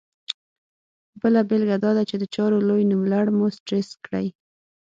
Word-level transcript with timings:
بله 1.21 1.39
بېلګه 1.49 1.77
دا 1.83 1.91
ده 1.97 2.03
چې 2.09 2.15
د 2.19 2.23
چارو 2.35 2.57
لوی 2.67 2.83
نوملړ 2.91 3.25
مو 3.37 3.47
سټرس 3.57 3.89
کړي. 4.05 4.27